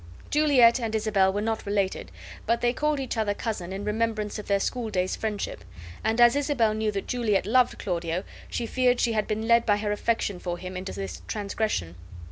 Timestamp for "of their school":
4.39-4.89